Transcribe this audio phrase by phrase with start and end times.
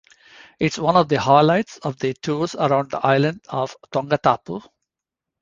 [0.59, 4.63] It is one of the highlights of the tours around the island of Tongatapu.